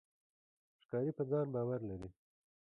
ښکاري 0.81 1.11
په 1.17 1.23
ځان 1.29 1.47
باور 1.55 1.79
لري. 1.89 2.09